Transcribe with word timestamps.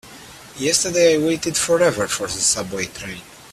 Yesterday 0.57 1.13
I 1.13 1.17
waited 1.19 1.55
forever 1.55 2.07
for 2.07 2.25
the 2.25 2.33
subway 2.33 2.85
train. 2.87 3.21